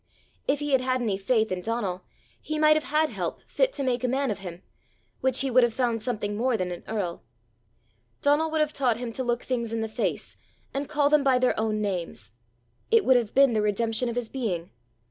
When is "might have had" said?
2.57-3.09